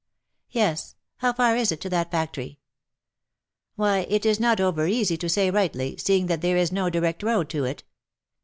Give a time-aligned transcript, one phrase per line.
[0.49, 2.57] "Yes; how far is it to that factory
[3.75, 7.21] ?""Why it is not over easy to say rightly, seeing that there is no direct
[7.21, 7.83] road to it.